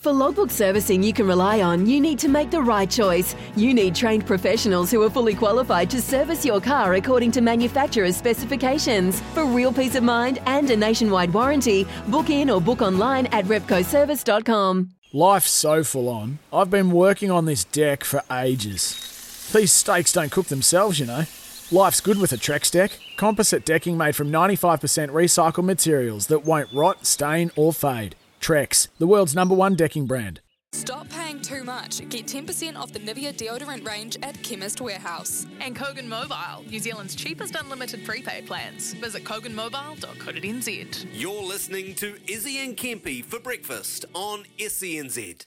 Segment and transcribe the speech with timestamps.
[0.00, 3.34] For logbook servicing you can rely on, you need to make the right choice.
[3.56, 8.16] You need trained professionals who are fully qualified to service your car according to manufacturer's
[8.16, 9.20] specifications.
[9.34, 13.46] For real peace of mind and a nationwide warranty, book in or book online at
[13.46, 14.90] repcoservice.com.
[15.12, 16.38] Life's so full on.
[16.52, 19.50] I've been working on this deck for ages.
[19.52, 21.24] These steaks don't cook themselves, you know.
[21.72, 23.00] Life's good with a Trex deck.
[23.16, 28.14] Composite decking made from 95% recycled materials that won't rot, stain, or fade.
[28.40, 30.40] Trex, the world's number one decking brand.
[30.72, 32.06] Stop paying too much.
[32.10, 35.46] Get 10% off the Nivea deodorant range at Chemist Warehouse.
[35.60, 38.92] And Kogan Mobile, New Zealand's cheapest unlimited prepaid plans.
[38.94, 41.06] Visit koganmobile.co.nz.
[41.12, 45.46] You're listening to Izzy and Kempy for breakfast on SENZ.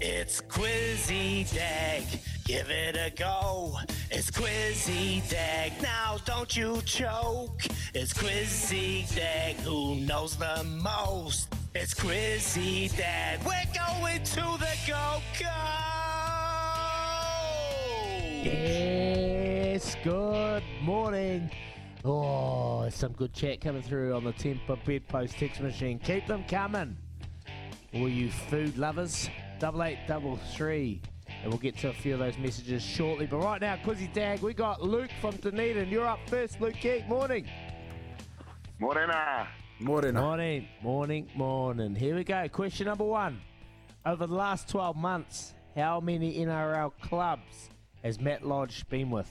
[0.00, 2.04] It's Quizzy Dag,
[2.44, 3.76] give it a go.
[4.10, 7.62] It's Quizzy Dag, now don't you choke.
[7.94, 11.48] It's Quizzy Dag, who knows the most?
[11.74, 15.48] It's Quizzy Dag, we're going to the Go Go.
[18.44, 21.50] Yes, good morning.
[22.04, 25.98] Oh, some good chat coming through on the Temper Bedpost text machine.
[25.98, 26.96] Keep them coming.
[27.94, 31.00] All you food lovers, double eight double three.
[31.42, 33.26] And we'll get to a few of those messages shortly.
[33.26, 35.88] But right now, Quizzy Dag, we got Luke from Dunedin.
[35.88, 37.08] You're up first, Luke Keek.
[37.08, 37.46] Morning.
[38.78, 39.48] Morena.
[39.80, 40.20] Morena.
[40.20, 41.94] Morning, morning, morning.
[41.94, 42.48] Here we go.
[42.48, 43.40] Question number one.
[44.04, 47.70] Over the last 12 months, how many NRL clubs
[48.02, 49.30] has Matt Lodge been with?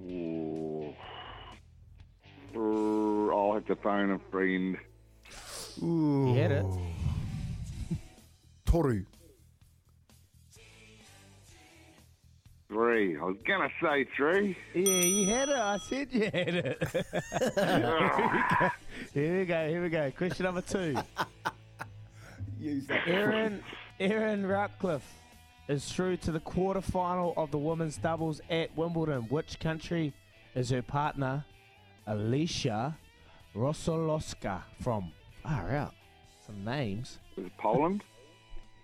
[0.00, 0.94] Ooh.
[2.54, 4.76] I'll have to phone a friend.
[8.68, 9.02] Toru.
[12.68, 13.16] Three.
[13.16, 14.58] I was gonna say three.
[14.74, 15.56] Yeah, you had it.
[15.56, 16.86] I said you had it.
[19.14, 19.68] here we go.
[19.70, 20.10] Here we go.
[20.10, 20.94] Question number two.
[22.60, 23.08] Use that.
[23.08, 23.62] Erin,
[24.00, 25.00] Erin Routliffe
[25.68, 29.22] is through to the quarterfinal of the women's doubles at Wimbledon.
[29.30, 30.12] Which country
[30.54, 31.46] is her partner,
[32.06, 32.98] Alicia
[33.56, 35.10] Rosolowska, from?
[35.42, 35.94] Far out.
[36.46, 37.18] Some names.
[37.38, 38.04] Is it Poland?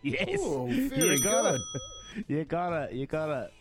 [0.19, 0.38] Yes.
[0.42, 1.54] Oh, you got good.
[1.54, 2.25] it.
[2.28, 2.92] You got it.
[2.92, 3.53] You got it.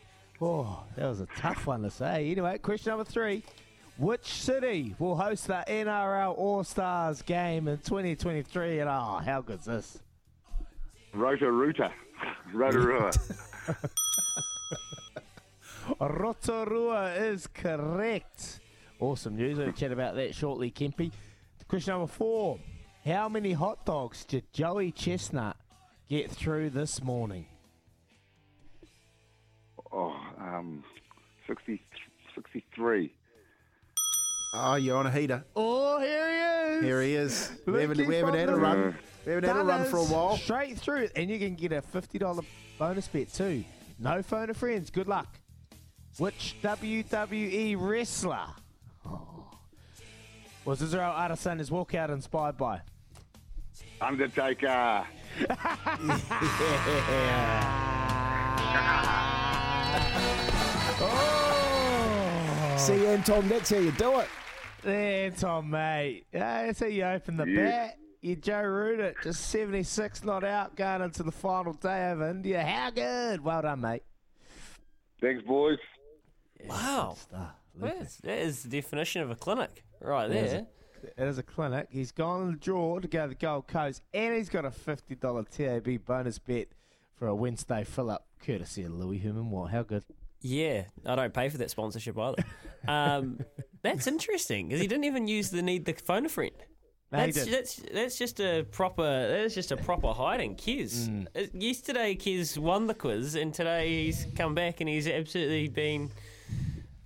[0.41, 2.29] Oh, that was a tough one to say.
[2.31, 3.43] Anyway, question number three.
[3.97, 8.79] Which city will host the NRL All Stars game in 2023?
[8.79, 9.99] And oh, how good's this?
[11.13, 11.93] Rotorua.
[12.53, 13.11] Rotorua.
[16.01, 18.59] Rotorua is correct.
[18.99, 19.57] Awesome news.
[19.57, 21.11] We'll chat about that shortly, Kempy.
[21.69, 22.59] Question number four.
[23.05, 25.55] How many hot dogs did Joey Chestnut
[26.13, 27.47] get through this morning?
[29.91, 30.83] oh, um,
[31.47, 31.81] 60,
[32.35, 33.11] 63.
[34.53, 35.43] Oh, you're on a heater.
[35.55, 36.83] Oh, here he is.
[36.83, 37.51] Here he is.
[37.65, 38.95] We haven't, we haven't had a the- run.
[39.25, 40.37] We haven't had a run for a while.
[40.37, 42.43] Straight through, and you can get a fifty dollar
[42.77, 43.63] bonus bet too.
[43.97, 44.91] No phone of friends.
[44.91, 45.39] Good luck.
[46.19, 48.45] Which WWE wrestler
[49.03, 49.47] oh,
[50.63, 52.81] was Israel Adesanya's walkout inspired by?
[53.99, 55.07] Undertaker.
[62.77, 63.47] See you, Tom.
[63.47, 64.27] That's how you do it.
[64.83, 66.25] There, Tom, mate.
[66.33, 67.65] Yeah, that's how you open the Yeah.
[67.87, 67.97] bat.
[68.21, 69.15] You Joe Root it.
[69.23, 72.61] Just 76 not out going into the final day of India.
[72.65, 73.41] How good.
[73.41, 74.03] Well done, mate.
[75.21, 75.77] Thanks, boys.
[76.65, 77.15] Wow.
[77.75, 80.67] That's, that is the definition of a clinic right It is there.
[81.03, 81.87] It is a clinic.
[81.89, 84.69] He's gone on the draw to go to the Gold Coast, and he's got a
[84.71, 86.67] $50 TAB bonus bet
[87.15, 89.71] for a Wednesday fill up, courtesy of Louis Herman Watt.
[89.71, 90.03] How good?
[90.41, 92.43] Yeah, I don't pay for that sponsorship either.
[92.87, 93.39] Um,
[93.81, 96.51] that's interesting because he didn't even use the need the phone a friend.
[97.13, 100.55] No, That's, that's that's just a proper that's just a proper hiding.
[100.55, 101.07] Kiz.
[101.07, 101.27] Mm.
[101.35, 106.11] Uh, Yesterday, Kiz won the quiz, and today he's come back and he's absolutely been.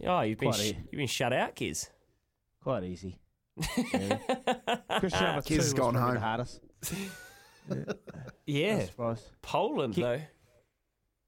[0.05, 1.89] Oh, you've been sh- you've been shut out, Kiz.
[2.63, 3.19] Quite easy.
[3.93, 4.17] Yeah.
[4.99, 6.13] Question number Kiz two has gone home.
[6.15, 6.61] the hardest.
[8.45, 9.23] Yeah, surprised.
[9.41, 10.21] Poland Ki- though.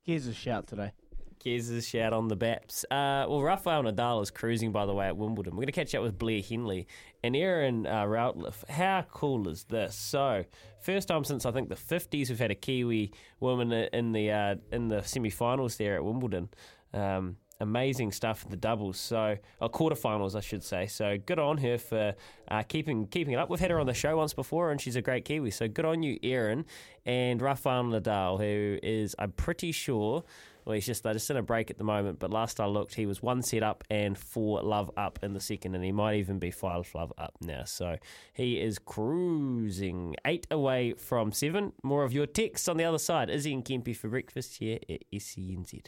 [0.04, 0.92] Here's a shout today.
[1.40, 2.84] Kez's shout on the Baps.
[2.86, 5.54] Uh, well, Rafael Nadal is cruising, by the way, at Wimbledon.
[5.54, 6.86] We're going to catch up with Blair Henley
[7.24, 8.68] and Erin uh, Routliffe.
[8.70, 9.96] How cool is this?
[9.96, 10.44] So,
[10.82, 14.56] first time since I think the 50s we've had a Kiwi woman in the uh,
[14.72, 16.50] in the semi-finals there at Wimbledon.
[16.94, 18.98] Um, amazing stuff in the doubles.
[18.98, 20.88] So, or quarterfinals, I should say.
[20.88, 22.16] So, good on her for
[22.50, 23.50] uh, keeping keeping it up.
[23.50, 25.52] We've had her on the show once before, and she's a great Kiwi.
[25.52, 26.66] So, good on you, Erin,
[27.06, 30.24] and Rafael Nadal, who is I'm pretty sure.
[30.66, 32.20] Well, he's just they're just in a break at the moment.
[32.20, 35.40] But last I looked, he was one set up and four love up in the
[35.40, 37.64] second, and he might even be five love up now.
[37.64, 37.98] So
[38.34, 41.74] he is cruising eight away from seven.
[41.82, 43.30] More of your texts on the other side.
[43.30, 45.88] Izzy and Kempy for breakfast here at SENZ.